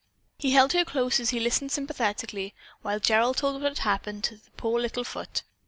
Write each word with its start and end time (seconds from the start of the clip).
He 0.39 0.49
held 0.53 0.73
her 0.73 0.83
close 0.83 1.19
as 1.19 1.29
he 1.29 1.39
listened 1.39 1.71
sympathetically 1.71 2.55
while 2.81 2.99
Gerald 2.99 3.37
told 3.37 3.61
what 3.61 3.69
had 3.77 3.77
happened 3.83 4.23
to 4.23 4.35
the 4.37 4.49
poor 4.57 4.79
little 4.79 5.03
foot. 5.03 5.43